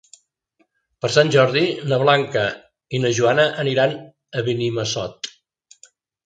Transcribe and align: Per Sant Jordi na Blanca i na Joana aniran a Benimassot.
Per 1.03 1.09
Sant 1.15 1.27
Jordi 1.35 1.61
na 1.91 1.99
Blanca 2.03 2.45
i 2.99 3.03
na 3.03 3.13
Joana 3.19 3.45
aniran 3.65 3.95
a 4.41 4.45
Benimassot. 4.49 5.31